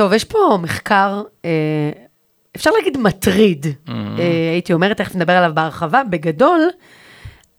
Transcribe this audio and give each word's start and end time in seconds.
טוב, 0.00 0.12
יש 0.12 0.24
פה 0.24 0.58
מחקר, 0.62 1.22
אה, 1.44 1.50
אפשר 2.56 2.70
להגיד 2.70 2.98
מטריד, 2.98 3.66
mm-hmm. 3.66 3.90
אה, 4.18 4.50
הייתי 4.52 4.72
אומרת, 4.72 4.96
תכף 4.96 5.14
נדבר 5.14 5.32
עליו 5.32 5.50
בהרחבה. 5.54 6.02
בגדול, 6.10 6.60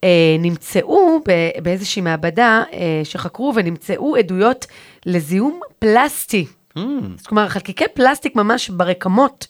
אה, 0.03 0.35
נמצאו 0.39 1.19
ב- 1.27 1.61
באיזושהי 1.63 2.01
מעבדה 2.01 2.63
אה, 2.73 3.01
שחקרו 3.03 3.53
ונמצאו 3.55 4.15
עדויות 4.15 4.67
לזיהום 5.05 5.59
פלסטי. 5.79 6.45
Mm. 6.77 6.81
כלומר, 7.25 7.47
חלקיקי 7.49 7.85
פלסטיק 7.93 8.35
ממש 8.35 8.69
ברקמות, 8.69 9.47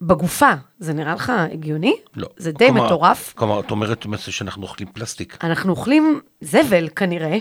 בגופה. 0.00 0.52
זה 0.78 0.92
נראה 0.92 1.14
לך 1.14 1.32
הגיוני? 1.52 1.96
לא. 2.16 2.28
זה 2.36 2.52
די 2.52 2.66
כלומר- 2.66 2.86
מטורף. 2.86 3.32
כלומר, 3.36 3.60
את 3.60 3.70
אומרת 3.70 4.06
שאנחנו 4.18 4.62
אוכלים 4.62 4.88
פלסטיק. 4.92 5.38
אנחנו 5.44 5.70
אוכלים 5.70 6.20
זבל 6.40 6.88
כנראה, 6.96 7.38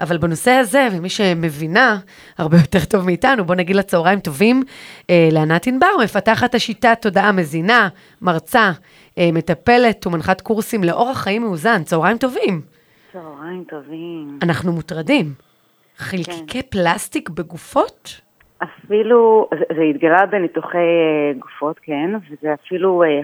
אבל 0.00 0.18
בנושא 0.18 0.50
הזה, 0.50 0.88
ומי 0.92 1.08
שמבינה 1.08 1.98
הרבה 2.38 2.56
יותר 2.56 2.84
טוב 2.90 3.06
מאיתנו, 3.06 3.44
בוא 3.44 3.54
נגיד 3.54 3.76
לה 3.76 3.82
צהריים 3.82 4.20
טובים 4.20 4.62
אה, 5.10 5.28
לענת 5.32 5.66
ענבר, 5.66 5.86
מפתחת 6.04 6.54
השיטה 6.54 6.94
תודעה 6.94 7.32
מזינה, 7.32 7.88
מרצה, 8.22 8.70
אה, 9.18 9.28
מטפלת 9.32 10.06
ומנחת 10.06 10.40
קורסים 10.40 10.84
לאורח 10.84 11.18
חיים 11.18 11.42
מאוזן. 11.42 11.82
צהריים 11.84 12.18
טובים. 12.18 12.60
צהריים 13.12 13.64
טובים. 13.68 14.38
אנחנו 14.42 14.72
מוטרדים. 14.72 15.34
חלקיקי 15.96 16.62
פלסטיק 16.62 17.28
בגופות? 17.28 18.20
אפילו, 18.62 19.48
זה, 19.76 19.82
התגלה 19.82 20.26
בניתוחי 20.26 20.78
אה, 20.78 21.32
גופות, 21.38 21.78
כן, 21.82 22.10
וזה 22.30 22.54
אפילו 22.54 23.02
אה, 23.02 23.08
אה, 23.08 23.22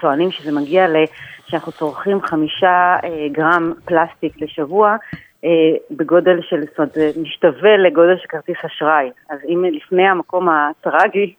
טוענים 0.00 0.30
שזה 0.30 0.52
מגיע 0.60 0.88
ל... 0.88 0.96
שאנחנו 1.46 1.72
צורכים 1.72 2.22
חמישה 2.22 2.96
אה, 3.04 3.26
גרם 3.32 3.72
פלסטיק 3.84 4.42
לשבוע 4.42 4.96
בגודל 5.90 6.40
של, 6.42 6.60
זאת 6.60 6.78
אומרת, 6.78 6.92
זה 6.92 7.10
משתווה 7.22 7.76
לגודל 7.76 8.16
של 8.16 8.26
כרטיס 8.28 8.56
אשראי. 8.66 9.10
אז 9.30 9.38
אם 9.48 9.64
לפני 9.72 10.08
המקום 10.08 10.48
הטרגי, 10.48 11.34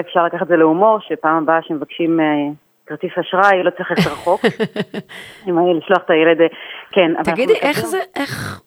אפשר 0.00 0.24
לקחת 0.24 0.42
את 0.42 0.48
זה 0.48 0.56
להומור, 0.56 0.98
שפעם 1.00 1.42
הבאה 1.42 1.62
שמבקשים 1.62 2.20
אה, 2.20 2.24
כרטיס 2.86 3.12
אשראי, 3.20 3.62
לא 3.62 3.70
צריך 3.70 3.90
ללכת 3.90 4.10
רחוק, 4.10 4.40
אם 5.48 5.76
לשלוח 5.78 6.02
את 6.04 6.10
הילד, 6.10 6.40
אה, 6.40 6.46
כן. 6.90 7.22
תגידי, 7.24 7.54
איך 7.62 7.86
זה, 7.86 7.98
איך, 8.16 8.60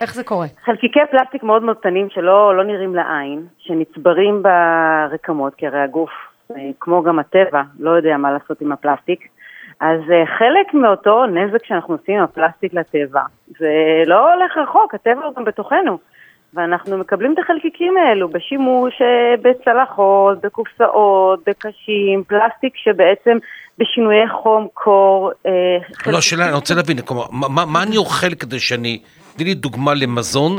איך 0.00 0.14
זה 0.14 0.24
קורה? 0.24 0.46
חלקיקי 0.64 1.00
פלסטיק 1.10 1.42
מאוד 1.42 1.62
מאוד 1.62 1.76
קטנים 1.76 2.10
שלא 2.10 2.56
לא 2.56 2.64
נראים 2.64 2.94
לעין, 2.94 3.46
שנצברים 3.58 4.42
ברקמות, 4.42 5.54
כי 5.54 5.66
הרי 5.66 5.80
הגוף, 5.80 6.10
אה, 6.50 6.70
כמו 6.80 7.02
גם 7.02 7.18
הטבע, 7.18 7.62
לא 7.78 7.90
יודע 7.90 8.16
מה 8.16 8.32
לעשות 8.32 8.60
עם 8.60 8.72
הפלסטיק. 8.72 9.28
אז 9.80 10.00
אה, 10.10 10.26
חלק 10.38 10.74
מאותו 10.74 11.26
נזק 11.26 11.64
שאנחנו 11.66 11.94
עושים 11.94 12.14
עם 12.18 12.22
הפלסטיק 12.24 12.74
לטבע, 12.74 13.20
זה 13.58 13.72
לא 14.06 14.32
הולך 14.34 14.56
רחוק, 14.56 14.94
הטבע 14.94 15.24
הוא 15.24 15.34
גם 15.36 15.44
בתוכנו. 15.44 15.98
ואנחנו 16.54 16.98
מקבלים 16.98 17.32
את 17.32 17.38
החלקיקים 17.38 17.94
האלו 17.96 18.28
בשימוש 18.28 18.94
אה, 19.02 19.34
בצלחות, 19.42 20.40
בקופסאות, 20.40 21.40
בקשים, 21.46 22.24
פלסטיק 22.26 22.72
שבעצם 22.76 23.38
בשינויי 23.78 24.28
חום, 24.28 24.68
קור, 24.74 25.30
אה, 25.46 25.52
לא, 26.12 26.18
השאלה, 26.18 26.44
אני 26.44 26.54
רוצה 26.54 26.74
להבין, 26.74 26.96
מה- 27.30 27.64
מה 27.66 27.82
אני 27.82 27.96
אוכל 27.96 28.34
כדי 28.34 28.58
שאני... 28.58 29.00
תני 29.36 29.44
לי 29.44 29.54
דוגמה 29.54 29.94
למזון 29.94 30.56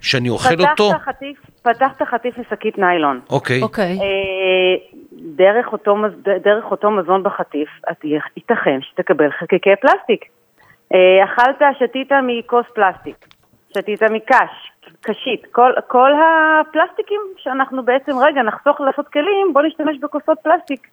שאני 0.00 0.28
אוכל 0.28 0.54
אותו. 0.70 0.90
פתחת 0.90 1.02
חטיף, 1.02 1.38
פתחת 1.62 2.02
חטיף 2.02 2.38
משקית 2.38 2.78
ניילון. 2.78 3.20
אוקיי. 3.30 3.62
אוקיי. 3.62 3.98
אה, 4.00 4.98
דרך 5.12 5.72
אותו, 5.72 5.96
דרך 6.22 6.64
אותו 6.70 6.90
מזון 6.90 7.22
בחטיף, 7.22 7.68
את 7.90 8.04
ייתכן 8.36 8.78
שתקבל 8.82 9.30
חלקיקי 9.30 9.70
פלסטיק. 9.80 10.24
אה, 10.94 11.24
אכלת, 11.24 11.62
שתית 11.78 12.08
מכוס 12.22 12.66
פלסטיק, 12.74 13.26
שתית 13.74 14.02
מקש, 14.02 14.72
קשית, 15.00 15.42
כל, 15.52 15.72
כל 15.86 16.10
הפלסטיקים 16.12 17.20
שאנחנו 17.36 17.82
בעצם, 17.82 18.12
רגע, 18.18 18.42
נחסוך 18.42 18.80
לעשות 18.80 19.08
כלים, 19.08 19.52
בוא 19.52 19.62
נשתמש 19.62 19.96
בכוסות 19.98 20.38
פלסטיק. 20.42 20.88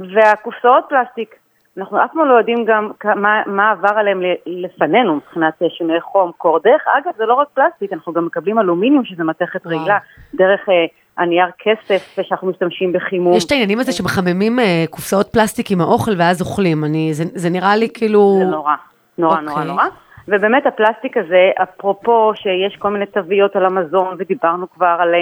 והקופסאות 0.00 0.84
פלסטיק, 0.88 1.34
אנחנו 1.78 2.04
אף 2.04 2.10
פעם 2.14 2.28
לא 2.28 2.34
יודעים 2.34 2.64
גם 2.64 2.90
מה, 3.04 3.42
מה 3.46 3.70
עבר 3.70 3.98
עליהם 3.98 4.22
לפנינו 4.46 5.16
מבחינת 5.16 5.62
אה, 5.62 5.66
שינויי 5.70 6.00
חום, 6.00 6.32
קור. 6.36 6.58
דרך 6.58 6.82
אגב, 6.98 7.12
זה 7.16 7.24
לא 7.26 7.34
רק 7.34 7.48
פלסטיק, 7.54 7.92
אנחנו 7.92 8.12
גם 8.12 8.26
מקבלים 8.26 8.58
אלומיניום 8.58 9.04
שזה 9.04 9.24
מתכת. 9.24 9.66
רעילה, 9.66 9.98
דרך 10.34 10.68
אה, 10.68 10.74
הנייר 11.18 11.46
כסף 11.58 12.16
שאנחנו 12.22 12.48
משתמשים 12.48 12.92
בחימום. 12.92 13.36
יש 13.36 13.44
את 13.44 13.50
העניינים 13.52 13.78
הזה 13.78 13.92
שמחממים 13.92 14.58
אה, 14.58 14.84
קופסאות 14.90 15.28
פלסטיק 15.32 15.70
עם 15.70 15.80
האוכל 15.80 16.10
ואז 16.18 16.40
אוכלים. 16.40 16.84
אני, 16.84 17.14
זה, 17.14 17.24
זה 17.34 17.50
נראה 17.50 17.76
לי 17.76 17.88
כאילו... 17.94 18.36
זה 18.38 18.44
נורא, 18.44 18.74
נורא, 19.18 19.40
נורא, 19.40 19.52
אוקיי. 19.52 19.66
נורא. 19.66 19.84
ובאמת 20.28 20.66
הפלסטיק 20.66 21.16
הזה, 21.16 21.50
אפרופו 21.62 22.32
שיש 22.34 22.76
כל 22.78 22.90
מיני 22.90 23.06
תוויות 23.06 23.56
על 23.56 23.64
המזון, 23.64 24.16
ודיברנו 24.18 24.66
כבר 24.74 24.96
על 25.00 25.14
אה, 25.14 25.20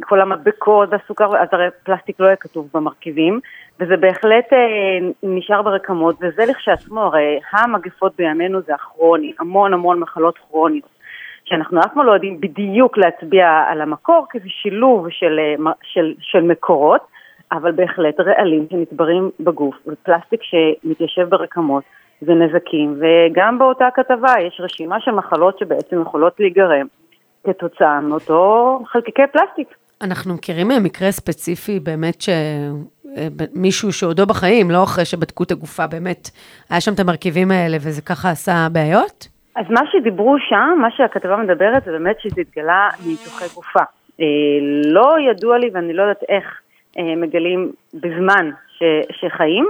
כל 0.00 0.20
המדבקות 0.20 0.88
והסוכר, 0.92 1.36
אז 1.36 1.48
הרי 1.52 1.66
פלסטיק 1.84 2.20
לא 2.20 2.26
יהיה 2.26 2.36
כתוב 2.36 2.68
במרכיבים, 2.74 3.40
וזה 3.80 3.96
בהחלט 3.96 4.52
אה, 4.52 5.08
נשאר 5.22 5.62
ברקמות, 5.62 6.16
וזה 6.20 6.44
לכשעצמו, 6.50 7.00
הרי 7.00 7.40
המגפות 7.52 8.12
בימינו 8.18 8.60
זה 8.62 8.74
הכרוני, 8.74 9.32
המון 9.38 9.72
המון 9.72 10.00
מחלות 10.00 10.38
כרוניות. 10.38 11.00
שאנחנו 11.44 11.80
אף 11.80 11.94
פעם 11.94 12.06
לא 12.06 12.12
יודעים 12.12 12.40
בדיוק 12.40 12.98
להצביע 12.98 13.64
על 13.68 13.80
המקור, 13.80 14.26
כי 14.30 14.38
זה 14.38 14.48
שילוב 14.48 15.06
של, 15.10 15.38
אה, 15.38 15.72
של, 15.82 16.14
של 16.20 16.40
מקורות, 16.40 17.00
אבל 17.52 17.72
בהחלט 17.72 18.20
רעלים 18.20 18.66
שנצברים 18.70 19.30
בגוף, 19.40 19.74
ופלסטיק 19.86 20.40
שמתיישב 20.42 21.28
ברקמות, 21.28 21.84
זה 22.20 22.34
נזקים, 22.34 23.00
וגם 23.00 23.58
באותה 23.58 23.88
כתבה 23.94 24.34
יש 24.40 24.60
רשימה 24.60 25.00
של 25.00 25.10
מחלות 25.10 25.58
שבעצם 25.58 26.02
יכולות 26.02 26.40
להיגרם 26.40 26.86
כתוצאה 27.44 28.00
מאותו 28.00 28.78
חלקיקי 28.86 29.22
פלסטיק. 29.32 29.79
אנחנו 30.02 30.34
מכירים 30.34 30.70
אה, 30.70 30.80
מקרה 30.80 31.10
ספציפי 31.10 31.80
באמת 31.80 32.16
שמישהו 32.20 33.92
שעודו 33.92 34.26
בחיים, 34.26 34.70
לא 34.70 34.82
אחרי 34.82 35.04
שבדקו 35.04 35.42
את 35.42 35.50
הגופה, 35.50 35.86
באמת, 35.86 36.30
היה 36.70 36.80
שם 36.80 36.94
את 36.94 37.00
המרכיבים 37.00 37.50
האלה 37.50 37.76
וזה 37.76 38.02
ככה 38.02 38.30
עשה 38.30 38.66
בעיות? 38.72 39.28
אז 39.56 39.66
מה 39.70 39.80
שדיברו 39.92 40.36
שם, 40.48 40.78
מה 40.80 40.88
שהכתבה 40.96 41.36
מדברת, 41.36 41.84
זה 41.84 41.90
באמת 41.90 42.16
שזה 42.20 42.40
התגלה 42.40 42.88
מניתוחי 43.06 43.44
גופה. 43.54 43.84
אה, 44.20 44.26
לא 44.84 45.16
ידוע 45.30 45.58
לי 45.58 45.70
ואני 45.72 45.92
לא 45.92 46.02
יודעת 46.02 46.22
איך 46.28 46.44
אה, 46.98 47.16
מגלים 47.16 47.72
בזמן 47.94 48.50
ש, 48.78 48.82
שחיים, 49.20 49.66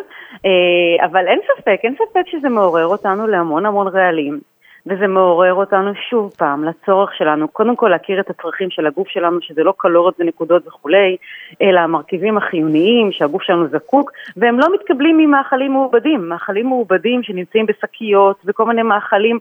אה, 0.46 1.06
אבל 1.06 1.28
אין 1.28 1.40
ספק, 1.46 1.78
אין 1.84 1.94
ספק 1.94 2.22
שזה 2.26 2.48
מעורר 2.48 2.86
אותנו 2.86 3.26
להמון 3.26 3.66
המון 3.66 3.88
רעלים. 3.88 4.40
וזה 4.86 5.06
מעורר 5.06 5.54
אותנו 5.54 5.92
שוב 6.10 6.30
פעם 6.38 6.64
לצורך 6.64 7.14
שלנו, 7.14 7.48
קודם 7.48 7.76
כל 7.76 7.88
להכיר 7.88 8.20
את 8.20 8.30
הצרכים 8.30 8.70
של 8.70 8.86
הגוף 8.86 9.08
שלנו, 9.08 9.38
שזה 9.40 9.62
לא 9.62 9.74
קלוריות 9.76 10.14
ונקודות 10.18 10.66
וכולי, 10.66 11.16
אלא 11.62 11.80
המרכיבים 11.80 12.36
החיוניים 12.36 13.12
שהגוף 13.12 13.42
שלנו 13.42 13.68
זקוק, 13.68 14.12
והם 14.36 14.58
לא 14.60 14.74
מתקבלים 14.74 15.18
ממאכלים 15.18 15.72
מעובדים, 15.72 16.28
מאכלים 16.28 16.66
מעובדים 16.66 17.22
שנמצאים 17.22 17.66
בשקיות 17.66 18.36
וכל 18.44 18.64
מיני 18.64 18.82
מאכלים 18.82 19.38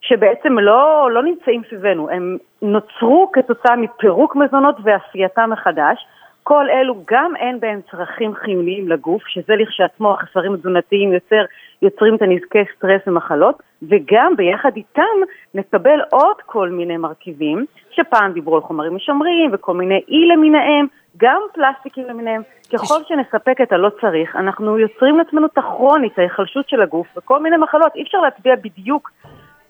שבעצם 0.00 0.58
לא, 0.58 1.10
לא 1.12 1.22
נמצאים 1.22 1.62
סביבנו, 1.68 2.10
הם 2.10 2.36
נוצרו 2.62 3.30
כתוצאה 3.32 3.76
מפירוק 3.76 4.36
מזונות 4.36 4.76
ועשייתם 4.82 5.50
מחדש. 5.52 6.06
כל 6.42 6.66
אלו 6.70 6.94
גם 7.10 7.36
אין 7.36 7.60
בהם 7.60 7.80
צרכים 7.90 8.34
חיוניים 8.34 8.88
לגוף, 8.88 9.22
שזה 9.26 9.52
לכשעצמו 9.56 10.12
החסרים 10.12 10.54
התזונתיים 10.54 11.12
יוצר, 11.12 11.44
יוצרים 11.82 12.14
את 12.14 12.22
הנזקי 12.22 12.58
סטרס 12.76 13.00
ומחלות, 13.06 13.62
וגם 13.82 14.36
ביחד 14.36 14.70
איתם 14.76 15.16
נקבל 15.54 16.00
עוד 16.10 16.36
כל 16.46 16.68
מיני 16.68 16.96
מרכיבים, 16.96 17.64
שפעם 17.90 18.32
דיברו 18.32 18.56
על 18.56 18.62
חומרים 18.62 18.96
משמרים 18.96 19.50
וכל 19.52 19.74
מיני 19.74 20.00
אי 20.08 20.28
למיניהם, 20.32 20.86
גם 21.16 21.42
פלסטיקים 21.54 22.04
למיניהם. 22.04 22.42
ככל 22.72 23.00
שנספק 23.08 23.60
את 23.62 23.72
הלא 23.72 23.90
צריך, 24.00 24.36
אנחנו 24.36 24.78
יוצרים 24.78 25.18
לעצמנו 25.18 25.46
את 25.46 25.58
הכרונית, 25.58 26.18
ההיחלשות 26.18 26.68
של 26.68 26.82
הגוף 26.82 27.06
וכל 27.16 27.42
מיני 27.42 27.56
מחלות. 27.56 27.94
אי 27.94 28.02
אפשר 28.02 28.18
להצביע 28.18 28.56
בדיוק 28.56 29.10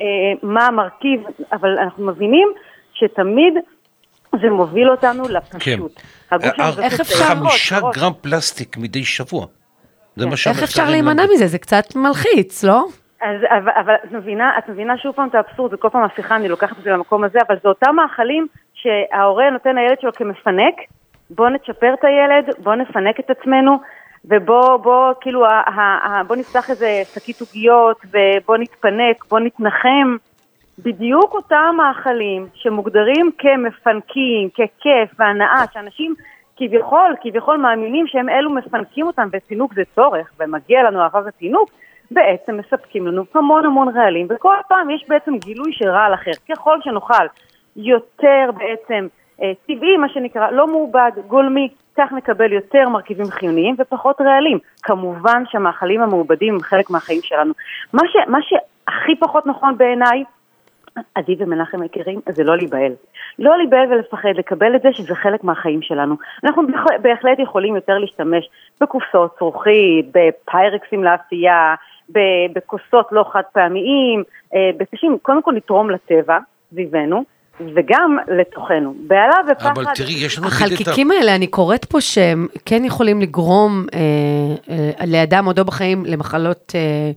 אה, 0.00 0.06
מה 0.42 0.66
המרכיב, 0.66 1.22
אבל 1.53 1.78
אנחנו 1.78 2.06
מבינים 2.06 2.48
שתמיד 2.92 3.54
זה 4.41 4.50
מוביל 4.50 4.91
אותנו 4.91 5.22
לפשוט. 5.28 5.92
כן. 5.97 6.19
אה, 6.32 6.38
זקוק 6.38 6.84
איך 6.84 7.00
אפשר- 7.00 7.24
חמישה. 7.24 7.78
גרם 7.94 8.12
פלסטיק 8.21 8.77
מדי 8.77 9.04
שבוע. 9.04 9.47
זה 10.16 10.27
מה 10.27 10.30
איך 10.32 10.38
שהמחקרים 10.38 10.65
אפשר 10.65 10.91
להימנע. 10.91 11.22
מזה? 11.34 11.47
זה 11.47 11.59
קצת 11.59 11.97
מלחיץ, 11.97 12.65
לא? 12.65 12.84
אז, 13.22 13.36
אבל, 13.50 13.72
אבל 13.84 13.94
את 14.04 14.12
מבינה, 14.12 14.50
את 14.59 14.68
מבינה 14.68 14.98
שוב 14.98 15.15
פעם 15.15 15.28
את 15.28 15.34
האבסורד, 15.34 15.74
וכל 15.74 15.88
פעם 15.92 16.04
השיחה 16.04 16.36
אני 16.36 16.48
לוקחת 16.48 16.78
את 16.78 16.82
זה 16.84 16.91
למקום 16.91 17.24
הזה, 17.24 17.38
אבל 17.48 17.56
זה 17.62 17.68
אותם 17.68 17.94
מאכלים 17.97 18.47
שההורה 18.74 19.50
נותן 19.50 19.74
לילד 19.74 20.00
שלו 20.00 20.12
כמפנק, 20.12 20.74
בוא 21.30 21.48
נצ'פר 21.48 21.94
את 21.94 22.04
הילד, 22.04 22.54
בוא 22.59 22.74
נפנק 22.74 23.21
את 23.21 23.30
עצמנו, 23.30 23.72
ובוא, 24.24 24.76
בוא, 24.76 25.12
כאילו, 25.21 25.47
ה, 25.47 25.50
ה, 25.66 25.80
ה, 25.80 26.24
בוא 26.24 26.36
נפתח 26.36 26.71
איזה 26.71 27.03
שקית 27.15 27.41
עוגיות, 27.41 27.97
ובוא 28.04 28.56
נתפנק, 28.56 29.24
בוא 29.30 29.38
נתנחם. 29.41 30.16
בדיוק 30.78 31.34
אותם 31.34 31.75
מאכלים 31.77 32.47
שמוגדרים 32.55 33.31
כמפנקים, 33.39 34.49
ככיף 34.51 35.11
והנאה, 35.19 35.65
שאנשים 35.72 36.15
כביכול, 36.57 37.15
כביכול 37.22 37.57
מאמינים 37.57 38.07
שהם 38.07 38.28
אלו 38.28 38.51
מפנקים 38.51 39.07
אותם, 39.07 39.28
ופינוק 39.33 39.75
זה 39.75 39.83
צורך, 39.95 40.31
ומגיע 40.41 40.83
לנו 40.83 41.03
אהבה 41.03 41.21
ופינוק, 41.27 41.71
בעצם 42.11 42.57
מספקים 42.57 43.07
לנו 43.07 43.25
המון 43.34 43.65
המון 43.65 43.89
רעלים, 43.97 44.27
וכל 44.31 44.55
פעם 44.69 44.91
יש 44.91 45.05
בעצם 45.09 45.39
גילוי 45.39 45.72
של 45.72 45.89
רעל 45.89 46.15
אחר. 46.15 46.31
ככל 46.51 46.77
שנאכל 46.81 47.27
יותר 47.77 48.51
בעצם 48.57 49.07
אה, 49.43 49.53
טבעי, 49.67 49.97
מה 49.97 50.09
שנקרא, 50.09 50.51
לא 50.51 50.67
מעובד, 50.67 51.11
גולמי, 51.27 51.69
כך 51.97 52.13
נקבל 52.13 52.53
יותר 52.53 52.89
מרכיבים 52.89 53.27
חיוניים 53.31 53.77
ופחות 53.78 54.21
רעלים. 54.21 54.59
כמובן 54.83 55.43
שהמאכלים 55.47 56.03
המעובדים 56.03 56.55
הם 56.55 56.61
חלק 56.61 56.91
מהחיים 56.91 57.21
שלנו. 57.22 57.53
מה, 57.93 58.03
ש, 58.09 58.17
מה 58.28 58.39
שהכי 58.43 59.17
פחות 59.21 59.47
נכון 59.47 59.78
בעיניי, 59.78 60.25
עדי 61.14 61.36
ומנחם 61.38 61.80
מכירים, 61.80 62.20
זה 62.34 62.44
לא 62.44 62.56
להיבהל. 62.56 62.92
לא 63.38 63.56
להיבהל 63.56 63.92
ולפחד, 63.92 64.28
לקבל 64.36 64.76
את 64.76 64.82
זה 64.82 64.88
שזה 64.92 65.14
חלק 65.14 65.44
מהחיים 65.44 65.82
שלנו. 65.82 66.14
אנחנו 66.44 66.62
בהחלט 67.02 67.38
יכולים 67.38 67.74
יותר 67.74 67.98
להשתמש 67.98 68.48
בקופסאות 68.80 69.34
זכוכית, 69.36 70.06
בפיירקסים 70.14 71.04
לאפייה, 71.04 71.74
בכוסות 72.52 73.08
לא 73.12 73.24
חד 73.32 73.42
פעמיים, 73.52 74.22
אה, 74.54 74.70
בקשים, 74.76 75.18
קודם 75.22 75.42
כל 75.42 75.52
לתרום 75.56 75.91
לטבע 75.91 76.38
סביבנו. 76.70 77.24
וגם 77.74 78.16
לתוכנו. 78.28 78.94
בהלה 79.06 79.36
ופחד. 79.52 79.70
אבל 79.70 79.84
תראי, 79.94 80.12
יש 80.12 80.38
לנו... 80.38 80.47
החלקיקים 80.47 81.10
האלה, 81.10 81.34
אני 81.34 81.47
קוראת 81.47 81.84
פה 81.84 82.00
שהם 82.00 82.47
כן 82.64 82.84
יכולים 82.84 83.20
לגרום 83.20 83.86
אה, 83.94 84.00
אה, 84.70 85.06
לאדם 85.06 85.44
עודו 85.44 85.64
בחיים 85.64 86.04
למחלות, 86.06 86.72
אה, 86.74 87.10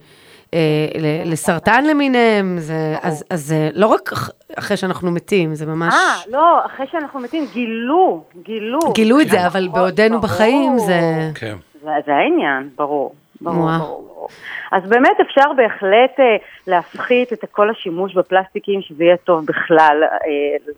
לסרטן 1.25 1.85
למיניהם, 1.85 2.55
זה, 2.57 2.95
אז, 3.01 3.25
אז 3.29 3.55
לא 3.73 3.87
רק 3.87 4.09
אחרי 4.59 4.77
שאנחנו 4.77 5.11
מתים, 5.11 5.55
זה 5.55 5.65
ממש... 5.65 5.93
אה, 5.93 6.31
לא, 6.31 6.65
אחרי 6.65 6.85
שאנחנו 6.91 7.19
מתים, 7.19 7.45
גילו, 7.53 8.23
גילו. 8.43 8.79
גילו 8.93 9.19
את 9.19 9.27
זה, 9.29 9.47
אבל 9.47 9.67
בעודנו 9.67 10.21
בחיים 10.21 10.77
זה... 10.77 10.99
כן. 11.35 11.55
זה, 11.83 12.15
העניין, 12.15 12.69
ברור. 12.75 13.15
ברור, 13.41 13.69
ברור. 13.79 14.27
אז 14.71 14.89
באמת 14.89 15.17
אפשר 15.21 15.53
בהחלט 15.57 16.19
אה, 16.19 16.35
להפחית 16.67 17.33
את 17.33 17.45
כל 17.51 17.69
השימוש 17.69 18.13
בפלסטיקים, 18.13 18.81
שזה 18.81 19.03
יהיה 19.03 19.17
טוב 19.17 19.45
בכלל, 19.45 20.03
אה, 20.03 20.73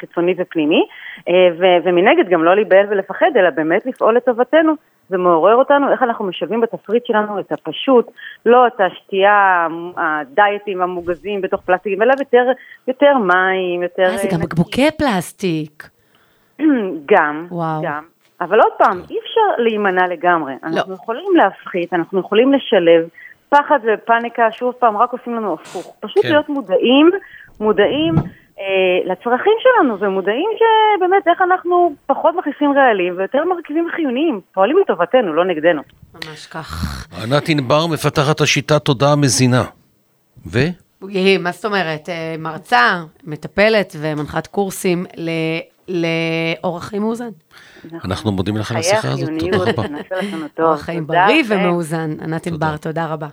חיצוני 0.00 0.34
ופנימי, 0.38 0.86
אה, 1.28 1.34
ו- 1.58 1.84
ומנגד 1.88 2.28
גם 2.28 2.44
לא 2.44 2.54
להיבהל 2.54 2.86
ולפחד, 2.90 3.30
אלא 3.36 3.50
באמת 3.50 3.86
לפעול 3.86 4.16
לטובתנו. 4.16 4.72
זה 5.08 5.16
מעורר 5.16 5.54
אותנו, 5.54 5.92
איך 5.92 6.02
אנחנו 6.02 6.24
משלבים 6.24 6.60
בתפריט 6.60 7.06
שלנו 7.06 7.40
את 7.40 7.52
הפשוט, 7.52 8.06
לא 8.46 8.66
את 8.66 8.80
השתייה, 8.80 9.66
הדיאטים 9.96 10.82
המוגזים 10.82 11.40
בתוך 11.40 11.60
פלסטיקים, 11.60 12.02
אלא 12.02 12.14
יותר, 12.18 12.44
יותר 12.88 13.18
מים, 13.18 13.82
יותר... 13.82 14.02
אה, 14.02 14.16
זה 14.16 14.28
גם 14.32 14.40
בקבוקי 14.40 14.90
פלסטיק. 14.98 15.88
גם, 17.12 17.46
וואו. 17.50 17.82
גם. 17.82 18.02
אבל 18.40 18.60
עוד 18.60 18.72
פעם, 18.78 19.00
אי 19.10 19.18
אפשר 19.18 19.62
להימנע 19.62 20.06
לגמרי. 20.06 20.52
לא. 20.62 20.68
אנחנו 20.68 20.94
יכולים 20.94 21.36
להפחית, 21.36 21.92
אנחנו 21.94 22.20
יכולים 22.20 22.52
לשלב. 22.52 23.08
פחד 23.48 23.78
ופאניקה, 23.84 24.52
שוב 24.52 24.74
פעם, 24.78 24.96
רק 24.96 25.12
עושים 25.12 25.34
לנו 25.34 25.54
הפוך. 25.54 25.96
פשוט 26.00 26.22
כן. 26.22 26.28
להיות 26.28 26.48
מודעים, 26.48 27.10
מודעים 27.60 28.14
לצרכים 29.04 29.52
שלנו, 29.58 30.00
ומודעים 30.00 30.50
שבאמת 30.58 31.28
איך 31.28 31.42
אנחנו 31.42 31.94
פחות 32.06 32.34
מכניסים 32.38 32.72
רעלים 32.76 33.14
ויותר 33.18 33.44
מרכיבים 33.44 33.88
חיוניים, 33.96 34.40
פועלים 34.54 34.76
לטובתנו, 34.78 35.34
לא 35.34 35.44
נגדנו. 35.44 35.82
ממש 36.14 36.46
כך. 36.46 37.06
ענת 37.22 37.48
ענבר 37.48 37.86
מפתחת 37.86 38.40
השיטת 38.40 38.84
תודעה 38.84 39.16
מזינה. 39.16 39.64
ו? 40.46 40.58
מה 41.40 41.52
זאת 41.52 41.64
אומרת? 41.64 42.08
אה, 42.08 42.34
מרצה, 42.38 43.02
מטפלת 43.24 43.96
ומנחת 43.98 44.46
קורסים 44.46 45.06
לאורח 45.88 46.84
חיים 46.84 47.02
מאוזן. 47.02 47.28
אנחנו 48.04 48.32
מודים 48.32 48.56
לך 48.56 48.70
על 48.70 48.76
השיחה 48.76 49.08
הזאת, 49.08 49.30
תודה 49.38 49.70
רבה. 49.70 49.82
אורח 50.58 50.80
חיים 50.80 51.06
בריא 51.06 51.42
ומאוזן. 51.48 52.10
ענת 52.22 52.46
ענבר, 52.46 52.76
תודה 52.76 53.06
רבה. 53.06 53.28